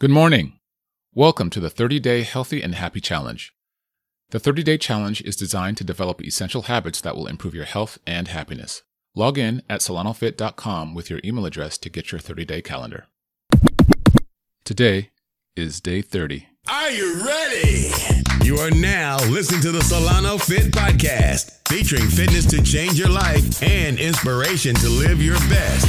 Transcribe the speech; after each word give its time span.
Good 0.00 0.10
morning. 0.10 0.58
Welcome 1.14 1.50
to 1.50 1.60
the 1.60 1.70
30 1.70 2.00
Day 2.00 2.22
Healthy 2.24 2.62
and 2.62 2.74
Happy 2.74 3.00
Challenge. 3.00 3.54
The 4.30 4.40
30 4.40 4.64
Day 4.64 4.76
Challenge 4.76 5.22
is 5.22 5.36
designed 5.36 5.76
to 5.76 5.84
develop 5.84 6.20
essential 6.20 6.62
habits 6.62 7.00
that 7.02 7.14
will 7.14 7.28
improve 7.28 7.54
your 7.54 7.64
health 7.64 7.98
and 8.04 8.26
happiness. 8.26 8.82
Log 9.14 9.38
in 9.38 9.62
at 9.70 9.82
solanofit.com 9.82 10.94
with 10.94 11.10
your 11.10 11.20
email 11.24 11.46
address 11.46 11.78
to 11.78 11.88
get 11.88 12.10
your 12.10 12.18
30 12.18 12.44
day 12.44 12.60
calendar. 12.60 13.06
Today 14.64 15.10
is 15.54 15.80
day 15.80 16.02
30. 16.02 16.48
Are 16.68 16.90
you 16.90 17.24
ready? 17.24 17.92
You 18.42 18.56
are 18.58 18.72
now 18.72 19.18
listening 19.28 19.60
to 19.60 19.70
the 19.70 19.82
Solano 19.82 20.38
Fit 20.38 20.72
Podcast, 20.72 21.68
featuring 21.68 22.08
fitness 22.08 22.46
to 22.46 22.60
change 22.64 22.98
your 22.98 23.10
life 23.10 23.62
and 23.62 24.00
inspiration 24.00 24.74
to 24.74 24.88
live 24.88 25.22
your 25.22 25.38
best. 25.48 25.86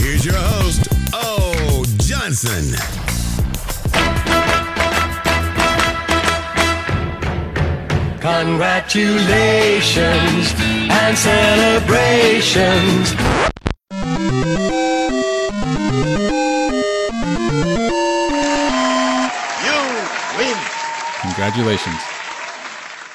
Here's 0.00 0.26
your 0.26 0.36
host, 0.36 0.86
O. 1.14 1.84
Johnson. 1.98 2.76
Congratulations 8.22 10.54
and 10.88 11.18
celebrations. 11.18 13.10
You 19.58 19.74
win. 20.38 20.56
Congratulations. 21.22 21.96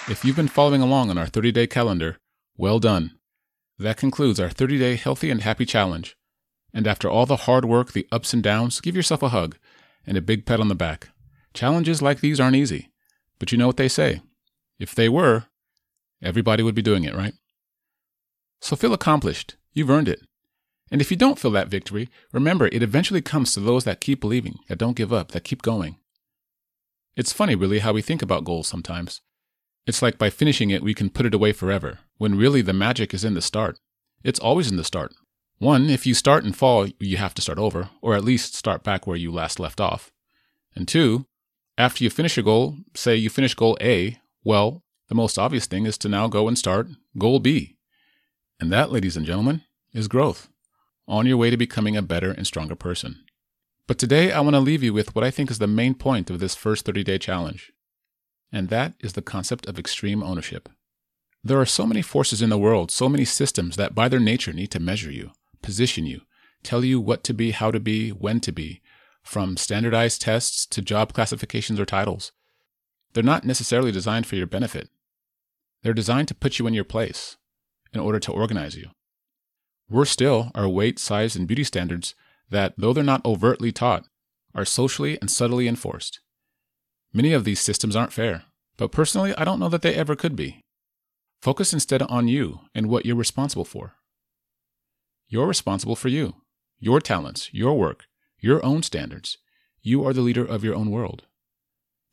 If 0.10 0.26
you've 0.26 0.36
been 0.36 0.50
following 0.50 0.82
along 0.82 1.10
on 1.10 1.18
our 1.18 1.28
30 1.28 1.54
day 1.54 1.68
calendar, 1.68 2.18
well 2.58 2.80
done. 2.80 3.18
That 3.80 3.96
concludes 3.96 4.42
our 4.42 4.50
30 4.50 4.78
day 4.78 4.98
healthy 4.98 5.32
and 5.32 5.42
happy 5.42 5.66
challenge. 5.66 6.18
And 6.74 6.86
after 6.86 7.10
all 7.10 7.26
the 7.26 7.38
hard 7.38 7.64
work, 7.64 7.94
the 7.94 8.08
ups 8.12 8.34
and 8.34 8.44
downs, 8.44 8.82
give 8.82 8.98
yourself 8.98 9.24
a 9.24 9.30
hug 9.30 9.56
and 10.06 10.18
a 10.18 10.22
big 10.22 10.46
pat 10.46 10.60
on 10.60 10.68
the 10.68 10.76
back. 10.76 11.12
Challenges 11.54 12.02
like 12.02 12.20
these 12.20 12.42
aren't 12.42 12.58
easy, 12.58 12.92
but 13.40 13.53
you 13.53 13.58
know 13.58 13.68
what 13.68 13.78
they 13.78 13.88
say. 13.88 14.20
If 14.80 14.94
they 14.94 15.09
were, 15.09 15.45
everybody 16.22 16.64
would 16.64 16.75
be 16.75 16.81
doing 16.81 17.03
it, 17.03 17.16
right? 17.16 17.33
So 18.61 18.75
feel 18.75 18.94
accomplished. 18.94 19.56
You've 19.73 19.89
earned 19.89 20.09
it. 20.09 20.22
And 20.89 21.02
if 21.02 21.11
you 21.11 21.17
don't 21.17 21.38
feel 21.38 21.52
that 21.52 21.67
victory, 21.67 22.09
remember 22.31 22.67
it 22.67 22.81
eventually 22.81 23.22
comes 23.22 23.53
to 23.53 23.59
those 23.59 23.84
that 23.84 24.02
keep 24.02 24.22
believing, 24.22 24.59
that 24.67 24.78
don't 24.78 24.95
give 24.95 25.11
up, 25.11 25.31
that 25.31 25.44
keep 25.44 25.61
going. 25.61 25.97
It's 27.16 27.34
funny, 27.34 27.56
really, 27.56 27.80
how 27.80 27.94
we 27.94 28.02
think 28.02 28.22
about 28.22 28.45
goals 28.45 28.67
sometimes. 28.67 29.22
It's 29.86 30.02
like 30.02 30.17
by 30.17 30.30
finishing 30.30 30.69
it, 30.69 30.84
we 30.84 30.94
can 30.94 31.09
put 31.09 31.25
it 31.25 31.34
away 31.34 31.52
forever, 31.52 32.00
when 32.17 32.38
really 32.38 32.62
the 32.62 32.73
magic 32.73 33.14
is 33.14 33.23
in 33.23 33.34
the 33.34 33.41
start. 33.41 33.80
It's 34.23 34.39
always 34.39 34.69
in 34.69 34.78
the 34.78 34.84
start. 34.84 35.14
One, 35.59 35.89
if 35.89 36.06
you 36.06 36.14
start 36.14 36.44
and 36.44 36.56
fall, 36.56 36.88
you 37.00 37.17
have 37.17 37.34
to 37.36 37.41
start 37.41 37.58
over, 37.58 37.89
or 38.02 38.14
at 38.14 38.23
least 38.23 38.53
start 38.53 38.84
back 38.84 39.08
where 39.08 39.17
you 39.17 39.31
last 39.31 39.59
left 39.59 39.81
off. 39.81 40.12
And 40.75 40.88
two, 40.88 41.25
after 41.78 42.03
you 42.03 42.09
finish 42.09 42.38
a 42.38 42.44
goal, 42.44 42.78
say 42.94 43.16
you 43.16 43.30
finish 43.30 43.56
goal 43.56 43.78
A, 43.81 44.19
well, 44.44 44.84
the 45.08 45.16
most 45.16 45.38
obvious 45.38 45.66
thing 45.66 45.86
is 45.86 45.98
to 46.00 46.10
now 46.10 46.28
go 46.28 46.48
and 46.48 46.58
start 46.58 46.88
goal 47.18 47.40
B. 47.40 47.78
And 48.60 48.72
that, 48.72 48.92
ladies 48.92 49.16
and 49.16 49.26
gentlemen, 49.26 49.62
is 49.94 50.08
growth 50.08 50.50
on 51.08 51.26
your 51.26 51.38
way 51.38 51.50
to 51.50 51.58
becoming 51.58 51.96
a 51.96 52.02
better 52.02 52.32
and 52.32 52.46
stronger 52.46 52.76
person. 52.76 53.24
But 53.88 53.98
today 53.98 54.32
I 54.34 54.42
want 54.42 54.56
to 54.56 54.60
leave 54.60 54.84
you 54.84 54.94
with 54.94 55.16
what 55.16 55.24
I 55.24 55.32
think 55.32 55.50
is 55.50 55.60
the 55.60 55.68
main 55.68 55.94
point 55.94 56.30
of 56.30 56.40
this 56.40 56.56
first 56.56 56.86
30 56.86 57.04
day 57.04 57.18
challenge. 57.18 57.72
And 58.52 58.70
that 58.70 58.94
is 59.00 59.14
the 59.14 59.22
concept 59.22 59.66
of 59.68 59.80
extreme 59.80 60.22
ownership. 60.22 60.70
There 61.44 61.60
are 61.60 61.66
so 61.66 61.86
many 61.86 62.02
forces 62.02 62.42
in 62.42 62.50
the 62.50 62.58
world, 62.58 62.92
so 62.92 63.08
many 63.08 63.24
systems 63.24 63.78
that 63.78 63.96
by 63.96 64.10
their 64.10 64.20
nature 64.20 64.52
need 64.52 64.72
to 64.72 64.80
measure 64.80 65.12
you, 65.12 65.32
position 65.62 66.06
you, 66.06 66.22
tell 66.64 66.84
you 66.84 67.00
what 67.00 67.24
to 67.26 67.34
be, 67.34 67.52
how 67.52 67.72
to 67.72 67.80
be, 67.80 68.10
when 68.10 68.42
to 68.42 68.52
be, 68.52 68.82
from 69.24 69.56
standardized 69.56 70.22
tests 70.22 70.66
to 70.66 70.82
job 70.82 71.14
classifications 71.14 71.80
or 71.80 71.86
titles. 71.86 72.32
They're 73.18 73.23
not 73.23 73.46
necessarily 73.46 73.92
designed 73.92 74.28
for 74.28 74.36
your 74.36 74.46
benefit. 74.46 74.92
They're 75.82 75.96
designed 75.96 76.28
to 76.28 76.36
put 76.36 76.60
you 76.60 76.68
in 76.68 76.76
your 76.76 76.84
place 76.84 77.36
in 77.91 78.00
order 78.00 78.19
to 78.19 78.31
organize 78.31 78.75
you. 78.75 78.91
Worse 79.90 80.12
still 80.12 80.52
are 80.53 80.69
weight, 80.69 81.00
size, 81.00 81.36
and 81.36 81.47
beauty 81.47 81.64
standards 81.64 82.14
that, 82.52 82.75
though 82.78 82.94
they're 82.94 83.03
not 83.03 83.25
overtly 83.25 83.72
taught, 83.72 84.06
are 84.53 84.66
socially 84.66 85.18
and 85.19 85.31
subtly 85.31 85.68
enforced. 85.68 86.19
Many 87.12 87.34
of 87.34 87.44
these 87.44 87.59
systems 87.59 87.96
aren't 87.96 88.14
fair, 88.14 88.44
but 88.78 88.91
personally, 88.91 89.34
I 89.36 89.46
don't 89.46 89.59
know 89.59 89.70
that 89.70 89.81
they 89.81 89.96
ever 89.96 90.16
could 90.16 90.36
be. 90.36 90.62
Focus 91.41 91.74
instead 91.74 92.03
on 92.03 92.28
you 92.28 92.59
and 92.75 92.86
what 92.86 93.08
you're 93.08 93.16
responsible 93.16 93.66
for. 93.66 93.96
You're 95.28 95.47
responsible 95.47 95.96
for 95.96 96.09
you, 96.09 96.36
your 96.78 97.02
talents, 97.02 97.52
your 97.52 97.80
work, 97.80 98.06
your 98.40 98.64
own 98.64 98.84
standards. 98.84 99.40
You 99.81 100.06
are 100.06 100.14
the 100.14 100.22
leader 100.22 100.46
of 100.46 100.64
your 100.64 100.75
own 100.75 100.91
world. 100.91 101.24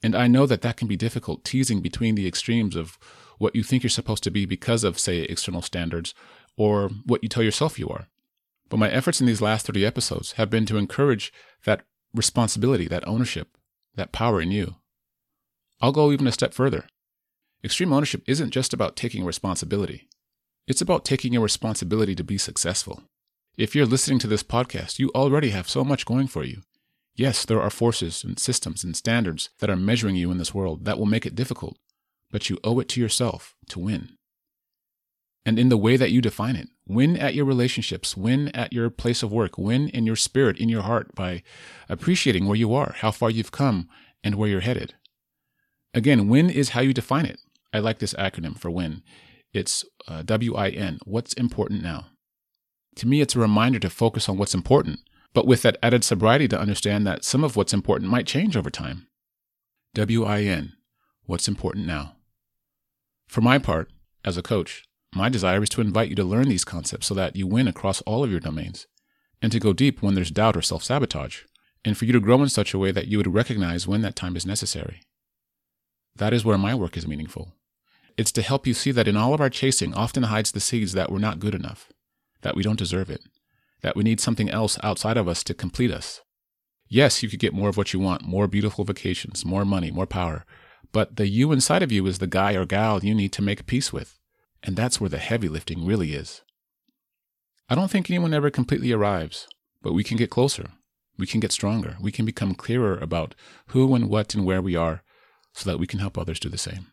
And 0.05 0.15
I 0.15 0.27
know 0.27 0.45
that 0.45 0.61
that 0.61 0.77
can 0.77 0.87
be 0.87 0.99
difficult, 0.99 1.45
teasing 1.45 1.81
between 1.81 2.15
the 2.15 2.29
extremes 2.29 2.77
of 2.77 2.99
what 3.39 3.57
you 3.57 3.63
think 3.63 3.83
you're 3.83 3.89
supposed 3.89 4.23
to 4.25 4.31
be 4.31 4.45
because 4.45 4.85
of, 4.85 4.99
say, 4.99 5.21
external 5.21 5.63
standards, 5.63 6.13
or 6.59 6.91
what 7.07 7.23
you 7.23 7.29
tell 7.31 7.43
yourself 7.43 7.79
you 7.79 7.89
are. 7.89 8.09
But 8.69 8.77
my 8.77 8.91
efforts 8.91 9.23
in 9.23 9.27
these 9.27 9.41
last 9.41 9.65
30 9.65 9.87
episodes 9.87 10.33
have 10.33 10.51
been 10.51 10.67
to 10.67 10.77
encourage 10.77 11.33
that 11.65 11.87
responsibility, 12.13 12.87
that 12.87 13.09
ownership, 13.09 13.57
that 13.95 14.13
power 14.13 14.43
in 14.43 14.51
you. 14.51 14.75
I'll 15.81 15.91
go 15.91 16.13
even 16.13 16.27
a 16.27 16.33
step 16.33 16.53
further. 16.53 16.85
Extreme 17.65 17.95
ownership 17.95 18.25
isn't 18.27 18.51
just 18.51 18.75
about 18.75 18.97
taking 18.97 19.25
responsibility. 19.25 20.07
It's 20.67 20.83
about 20.83 21.07
taking 21.07 21.35
a 21.35 21.41
responsibility 21.41 22.15
to 22.15 22.23
be 22.23 22.37
successful. 22.37 23.05
If 23.57 23.75
you're 23.75 23.87
listening 23.87 24.19
to 24.19 24.27
this 24.27 24.43
podcast, 24.43 24.99
you 24.99 25.11
already 25.15 25.49
have 25.49 25.67
so 25.67 25.83
much 25.83 26.05
going 26.05 26.27
for 26.27 26.45
you. 26.45 26.61
Yes, 27.17 27.45
there 27.45 27.61
are 27.61 27.71
forces 27.71 28.25
and 28.25 28.39
systems 28.39 28.83
and 28.83 28.97
standards 28.97 29.51
that 29.61 29.71
are 29.71 29.77
measuring 29.77 30.17
you 30.17 30.31
in 30.31 30.39
this 30.39 30.53
world 30.53 30.85
that 30.85 30.99
will 30.99 31.07
make 31.07 31.25
it 31.25 31.37
difficult, 31.37 31.77
but 32.31 32.51
you 32.51 32.59
owe 32.65 32.81
it 32.81 32.89
to 32.91 33.01
yourself 33.01 33.55
to 33.69 33.79
win. 33.79 34.17
And 35.47 35.59
in 35.59 35.69
the 35.69 35.77
way 35.77 35.97
that 35.97 36.11
you 36.11 36.21
define 36.21 36.57
it, 36.57 36.69
win 36.89 37.17
at 37.17 37.35
your 37.35 37.45
relationships, 37.45 38.17
win 38.17 38.49
at 38.49 38.73
your 38.73 38.91
place 38.91 39.23
of 39.23 39.31
work, 39.31 39.59
win 39.59 39.89
in 39.91 40.07
your 40.07 40.17
spirit, 40.17 40.59
in 40.59 40.69
your 40.69 40.83
heart 40.83 41.15
by 41.15 41.43
appreciating 41.89 42.47
where 42.47 42.57
you 42.57 42.75
are, 42.75 42.95
how 42.99 43.11
far 43.11 43.31
you've 43.31 43.53
come, 43.53 43.89
and 44.25 44.35
where 44.35 44.49
you're 44.49 44.61
headed. 44.61 44.95
Again, 45.93 46.29
win 46.29 46.51
is 46.51 46.71
how 46.71 46.81
you 46.81 46.95
define 46.95 47.27
it. 47.27 47.39
I 47.73 47.79
like 47.79 47.99
this 47.99 48.15
acronym 48.15 48.59
for 48.59 48.71
win. 48.71 49.03
It's 49.53 49.85
uh, 50.09 50.23
W 50.23 50.57
I 50.57 50.71
N, 50.71 50.99
what's 51.05 51.35
important 51.35 51.83
now. 51.83 52.07
To 52.97 53.07
me, 53.07 53.21
it's 53.21 53.37
a 53.37 53.41
reminder 53.41 53.79
to 53.81 53.91
focus 53.91 54.29
on 54.29 54.39
what's 54.39 54.55
important, 54.55 55.01
but 55.35 55.47
with 55.47 55.63
that 55.63 55.77
added 55.83 56.05
sobriety 56.05 56.49
to 56.49 56.59
understand 56.59 57.07
that 57.07 57.25
some 57.25 57.45
of 57.45 57.57
what's 57.57 57.75
important 57.75 58.11
might 58.11 58.27
change 58.27 58.57
over 58.57 58.71
time. 58.71 59.09
W 59.95 60.25
I 60.25 60.43
N, 60.43 60.73
what's 61.27 61.49
important 61.49 61.87
now. 61.87 62.17
For 63.27 63.41
my 63.41 63.59
part, 63.59 63.91
as 64.25 64.37
a 64.37 64.43
coach, 64.43 64.85
my 65.15 65.29
desire 65.29 65.63
is 65.63 65.69
to 65.71 65.81
invite 65.81 66.09
you 66.09 66.17
to 66.17 66.25
learn 66.25 66.49
these 66.49 66.65
concepts 66.65 67.07
so 67.07 67.15
that 67.15 67.37
you 67.37 67.47
win 67.47 67.69
across 67.69 68.01
all 68.03 68.25
of 68.25 68.31
your 68.31 68.41
domains, 68.41 68.87
and 69.43 69.53
to 69.53 69.61
go 69.61 69.73
deep 69.73 70.03
when 70.03 70.15
there's 70.15 70.31
doubt 70.31 70.57
or 70.57 70.63
self 70.63 70.83
sabotage, 70.83 71.43
and 71.85 71.99
for 71.99 72.05
you 72.05 72.13
to 72.13 72.21
grow 72.21 72.43
in 72.43 72.49
such 72.49 72.73
a 72.73 72.79
way 72.79 72.91
that 72.91 73.09
you 73.09 73.19
would 73.19 73.33
recognize 73.33 73.87
when 73.87 74.03
that 74.03 74.17
time 74.17 74.37
is 74.37 74.47
necessary. 74.47 75.03
That 76.17 76.33
is 76.33 76.45
where 76.45 76.59
my 76.59 76.75
work 76.75 76.97
is 76.97 77.07
meaningful. 77.07 77.55
It's 78.17 78.33
to 78.33 78.43
help 78.43 78.67
you 78.67 78.75
see 78.75 78.93
that 78.93 79.09
in 79.09 79.17
all 79.17 79.35
of 79.35 79.41
our 79.41 79.51
chasing 79.51 79.93
often 79.95 80.25
hides 80.25 80.53
the 80.53 80.61
seeds 80.61 80.93
that 80.93 81.11
we're 81.11 81.19
not 81.19 81.41
good 81.41 81.55
enough, 81.55 81.93
that 82.43 82.55
we 82.55 82.63
don't 82.63 82.79
deserve 82.79 83.11
it, 83.11 83.23
that 83.85 83.95
we 83.95 84.03
need 84.03 84.19
something 84.19 84.49
else 84.49 84.79
outside 84.83 85.19
of 85.19 85.29
us 85.29 85.45
to 85.45 85.53
complete 85.53 85.91
us. 85.91 86.23
Yes, 86.89 87.23
you 87.23 87.29
could 87.29 87.39
get 87.39 87.53
more 87.53 87.69
of 87.69 87.77
what 87.77 87.93
you 87.93 88.01
want 88.01 88.25
more 88.25 88.49
beautiful 88.49 88.83
vacations, 88.83 89.45
more 89.45 89.67
money, 89.67 89.91
more 89.91 90.07
power, 90.07 90.47
but 90.91 91.17
the 91.17 91.29
you 91.29 91.53
inside 91.53 91.83
of 91.83 91.93
you 91.93 92.07
is 92.07 92.19
the 92.19 92.27
guy 92.27 92.55
or 92.55 92.65
gal 92.65 93.05
you 93.05 93.15
need 93.15 93.31
to 93.35 93.43
make 93.43 93.67
peace 93.67 93.93
with. 93.93 94.19
And 94.63 94.75
that's 94.75 95.03
where 95.03 95.11
the 95.11 95.19
heavy 95.19 95.51
lifting 95.51 95.85
really 95.85 96.15
is. 96.15 96.41
I 97.69 97.75
don't 97.75 97.91
think 97.91 98.09
anyone 98.09 98.33
ever 98.33 98.49
completely 98.49 98.91
arrives, 98.91 99.47
but 99.83 99.93
we 99.93 100.03
can 100.03 100.17
get 100.17 100.31
closer. 100.31 100.71
We 101.19 101.27
can 101.27 101.41
get 101.41 101.53
stronger. 101.53 101.99
We 102.01 102.11
can 102.11 102.25
become 102.25 102.55
clearer 102.55 102.97
about 102.97 103.35
who 103.69 103.95
and 103.95 104.09
what 104.09 104.35
and 104.35 104.47
where 104.47 104.63
we 104.63 104.77
are 104.77 105.03
so 105.53 105.69
that 105.69 105.79
we 105.79 105.87
can 105.87 105.99
help 105.99 106.17
others 106.17 106.41
do 106.41 106.49
the 106.49 106.57
same. 106.57 106.87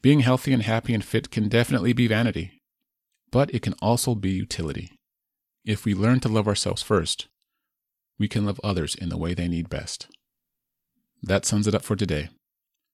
Being 0.00 0.20
healthy 0.20 0.54
and 0.54 0.62
happy 0.62 0.94
and 0.94 1.04
fit 1.04 1.30
can 1.30 1.50
definitely 1.50 1.92
be 1.92 2.06
vanity, 2.06 2.62
but 3.30 3.54
it 3.54 3.60
can 3.60 3.74
also 3.82 4.14
be 4.14 4.30
utility. 4.30 4.93
If 5.64 5.86
we 5.86 5.94
learn 5.94 6.20
to 6.20 6.28
love 6.28 6.46
ourselves 6.46 6.82
first, 6.82 7.26
we 8.18 8.28
can 8.28 8.44
love 8.44 8.60
others 8.62 8.94
in 8.94 9.08
the 9.08 9.16
way 9.16 9.32
they 9.32 9.48
need 9.48 9.70
best. 9.70 10.08
That 11.22 11.46
sums 11.46 11.66
it 11.66 11.74
up 11.74 11.82
for 11.82 11.96
today. 11.96 12.28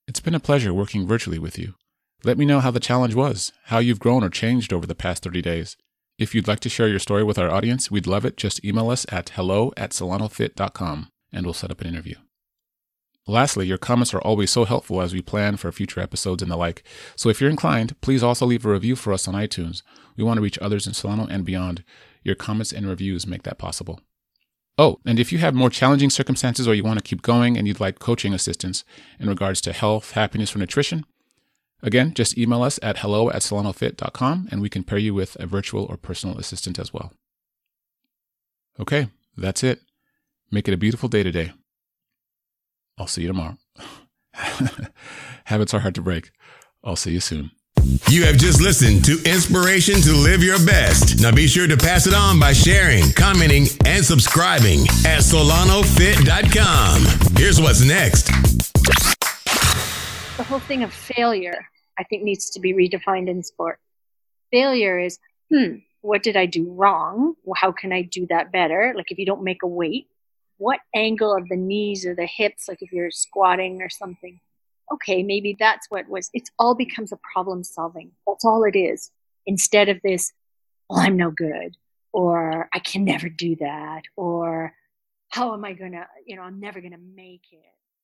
It's 0.07 0.21
been 0.21 0.37
a 0.37 0.41
pleasure 0.41 0.73
working 0.73 1.05
virtually 1.05 1.39
with 1.39 1.59
you. 1.59 1.75
Let 2.23 2.39
me 2.39 2.45
know 2.45 2.61
how 2.61 2.71
the 2.71 2.79
challenge 2.79 3.17
was, 3.17 3.53
how 3.65 3.79
you've 3.79 3.99
grown 3.99 4.23
or 4.23 4.31
changed 4.31 4.73
over 4.73 4.87
the 4.87 4.95
past 4.95 5.25
30 5.25 5.43
days. 5.43 5.77
If 6.17 6.33
you'd 6.33 6.47
like 6.47 6.61
to 6.61 6.69
share 6.69 6.87
your 6.87 7.01
story 7.01 7.25
with 7.25 7.39
our 7.39 7.51
audience, 7.51 7.91
we'd 7.91 8.07
love 8.07 8.25
it. 8.25 8.37
Just 8.37 8.65
email 8.65 8.89
us 8.89 9.05
at 9.11 9.31
hello 9.31 9.73
at 9.77 9.91
solanofit.com 9.91 11.09
and 11.33 11.45
we'll 11.45 11.55
set 11.55 11.73
up 11.73 11.81
an 11.81 11.89
interview. 11.89 12.17
Lastly, 13.31 13.65
your 13.65 13.79
comments 13.79 14.13
are 14.13 14.21
always 14.21 14.51
so 14.51 14.65
helpful 14.65 15.01
as 15.01 15.15
we 15.15 15.23
plan 15.23 15.57
for 15.57 15.71
future 15.71 16.01
episodes 16.01 16.43
and 16.43 16.51
the 16.51 16.57
like. 16.57 16.83
So 17.15 17.29
if 17.29 17.41
you're 17.41 17.49
inclined, 17.49 17.99
please 18.01 18.25
also 18.25 18.45
leave 18.45 18.67
a 18.67 18.73
review 18.73 18.97
for 18.97 19.13
us 19.13 19.29
on 19.29 19.35
iTunes. 19.35 19.83
We 20.17 20.25
want 20.25 20.39
to 20.39 20.43
reach 20.43 20.59
others 20.59 20.85
in 20.85 20.95
Solano 20.95 21.29
and 21.31 21.45
beyond. 21.45 21.85
Your 22.25 22.35
comments 22.35 22.73
and 22.73 22.89
reviews 22.89 23.29
make 23.29 23.45
that 23.45 23.57
possible. 23.57 24.01
Oh, 24.77 24.99
and 25.07 25.21
if 25.21 25.31
you 25.31 25.39
have 25.39 25.55
more 25.55 25.71
challenging 25.71 26.11
circumstances 26.11 26.67
or 26.67 26.75
you 26.75 26.83
want 26.83 26.99
to 26.99 27.05
keep 27.05 27.23
going 27.23 27.57
and 27.57 27.69
you'd 27.69 27.79
like 27.79 28.01
coaching 28.01 28.35
assistance 28.35 28.83
in 29.21 29.29
regards 29.29 29.61
to 29.61 29.73
health, 29.73 30.11
happiness, 30.13 30.57
or 30.57 30.59
nutrition, 30.59 31.07
again, 31.85 32.13
just 32.15 32.37
email 32.37 32.65
us 32.65 32.81
at 32.83 32.99
hello 32.99 33.31
at 33.31 33.43
solanofit.com 33.43 34.49
and 34.51 34.61
we 34.61 34.69
can 34.69 34.83
pair 34.83 34.99
you 34.99 35.15
with 35.15 35.37
a 35.39 35.47
virtual 35.47 35.85
or 35.85 35.97
personal 35.97 36.37
assistant 36.37 36.81
as 36.81 36.93
well. 36.93 37.13
Okay, 38.81 39.09
that's 39.37 39.63
it. 39.63 39.83
Make 40.51 40.67
it 40.67 40.75
a 40.75 40.79
beautiful 40.79 41.09
day 41.09 41.23
today. 41.23 41.53
I'll 43.01 43.07
see 43.07 43.23
you 43.23 43.29
tomorrow. 43.29 43.57
Habits 45.45 45.73
are 45.73 45.79
hard 45.79 45.95
to 45.95 46.03
break. 46.03 46.33
I'll 46.85 46.97
see 46.97 47.13
you 47.13 47.21
soon. 47.21 47.51
You 48.11 48.27
have 48.27 48.37
just 48.37 48.61
listened 48.61 49.07
to 49.07 49.13
Inspiration 49.25 50.03
to 50.03 50.13
Live 50.13 50.43
Your 50.43 50.59
Best. 50.67 51.23
Now 51.23 51.33
be 51.33 51.47
sure 51.47 51.67
to 51.67 51.79
pass 51.79 52.07
it 52.07 52.13
on 52.13 52.39
by 52.39 52.53
sharing, 52.53 53.11
commenting, 53.13 53.69
and 53.87 54.05
subscribing 54.05 54.81
at 55.07 55.23
solanofit.com. 55.23 57.37
Here's 57.39 57.59
what's 57.59 57.81
next. 57.81 58.27
The 60.37 60.45
whole 60.45 60.61
thing 60.61 60.83
of 60.83 60.93
failure, 60.93 61.69
I 61.99 62.05
think, 62.05 62.23
needs 62.23 62.51
to 62.51 62.61
be 62.61 62.75
redefined 62.75 63.31
in 63.31 63.43
sport. 63.43 63.81
Failure 64.51 64.99
is, 64.99 65.19
hmm, 65.51 65.77
what 66.03 66.23
did 66.23 66.37
I 66.37 66.45
do 66.45 66.71
wrong? 66.71 67.33
How 67.57 67.73
can 67.73 67.95
I 67.95 68.03
do 68.03 68.27
that 68.29 68.53
better? 68.53 68.93
Like 68.95 69.11
if 69.11 69.17
you 69.17 69.25
don't 69.25 69.43
make 69.43 69.63
a 69.63 69.67
weight, 69.67 70.07
what 70.61 70.81
angle 70.95 71.35
of 71.35 71.49
the 71.49 71.57
knees 71.57 72.05
or 72.05 72.15
the 72.15 72.27
hips, 72.27 72.69
like 72.69 72.83
if 72.83 72.93
you're 72.93 73.11
squatting 73.11 73.81
or 73.81 73.89
something, 73.89 74.39
okay, 74.93 75.23
maybe 75.23 75.57
that's 75.59 75.87
what 75.89 76.07
was, 76.07 76.29
it 76.35 76.51
all 76.59 76.75
becomes 76.75 77.13
a 77.13 77.19
problem 77.33 77.65
solving. 77.65 78.13
That's 78.27 78.45
all 78.45 78.65
it 78.65 78.77
is. 78.77 79.11
Instead 79.47 79.89
of 79.89 79.99
this, 80.05 80.33
well, 80.91 81.01
I'm 81.01 81.17
no 81.17 81.31
good, 81.31 81.77
or 82.13 82.69
I 82.75 82.79
can 82.79 83.05
never 83.05 83.31
do 83.31 83.57
that, 83.57 84.03
or 84.17 84.75
how 85.31 85.55
am 85.55 85.65
I 85.65 85.73
going 85.73 85.93
to, 85.93 86.07
you 86.27 86.37
know, 86.37 86.43
I'm 86.43 86.61
never 86.61 86.81
going 86.81 86.93
to 86.93 86.99
make 86.99 87.45
it. 87.53 87.80